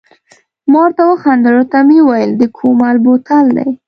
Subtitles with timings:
[0.71, 3.69] ما ورته و خندل، ورته مې وویل د کومل بوتل دی.